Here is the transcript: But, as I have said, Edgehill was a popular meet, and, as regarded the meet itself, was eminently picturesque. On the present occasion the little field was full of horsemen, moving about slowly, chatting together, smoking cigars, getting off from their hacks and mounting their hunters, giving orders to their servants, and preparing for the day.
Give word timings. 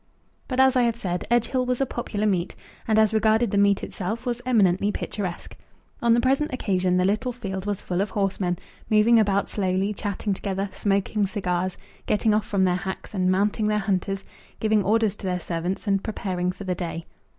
But, 0.47 0.59
as 0.59 0.75
I 0.75 0.81
have 0.81 0.95
said, 0.95 1.27
Edgehill 1.29 1.67
was 1.67 1.79
a 1.79 1.85
popular 1.85 2.25
meet, 2.25 2.55
and, 2.87 2.97
as 2.97 3.13
regarded 3.13 3.51
the 3.51 3.57
meet 3.59 3.83
itself, 3.83 4.25
was 4.25 4.41
eminently 4.47 4.91
picturesque. 4.91 5.55
On 6.01 6.15
the 6.15 6.19
present 6.19 6.51
occasion 6.51 6.97
the 6.97 7.05
little 7.05 7.31
field 7.31 7.67
was 7.67 7.81
full 7.81 8.01
of 8.01 8.09
horsemen, 8.09 8.57
moving 8.89 9.19
about 9.19 9.47
slowly, 9.47 9.93
chatting 9.93 10.33
together, 10.33 10.69
smoking 10.71 11.27
cigars, 11.27 11.77
getting 12.07 12.33
off 12.33 12.47
from 12.47 12.63
their 12.63 12.77
hacks 12.77 13.13
and 13.13 13.29
mounting 13.31 13.67
their 13.67 13.77
hunters, 13.77 14.23
giving 14.59 14.83
orders 14.83 15.15
to 15.17 15.27
their 15.27 15.39
servants, 15.39 15.85
and 15.85 16.03
preparing 16.03 16.51
for 16.51 16.63
the 16.63 16.73
day. 16.73 17.05